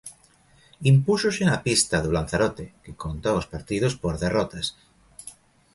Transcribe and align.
Impúxose 0.91 1.43
na 1.49 1.57
pista 1.65 1.95
do 2.03 2.13
Lanzarote, 2.15 2.65
que 2.83 2.93
conta 3.03 3.37
os 3.39 3.49
partidos 3.53 3.93
por 4.01 4.13
derrotas. 4.23 4.65